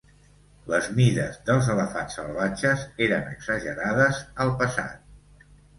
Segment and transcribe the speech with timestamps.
[0.71, 5.51] Les mides dels elefants salvatges eren exagerades al passat.